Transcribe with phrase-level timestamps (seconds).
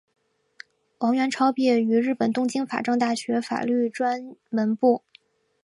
[0.97, 5.03] 王元超毕业于日本东京法政大学法律专门部。